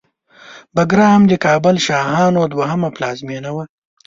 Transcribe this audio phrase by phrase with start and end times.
[0.75, 3.63] بګرام د کابل شاهانو دوهمه پلازمېنه وه